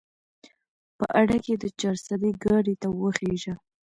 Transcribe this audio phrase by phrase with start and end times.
[0.97, 3.53] په اډه کښې د چارسدې ګاډي ته وخېژه